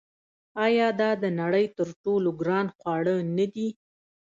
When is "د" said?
1.23-1.25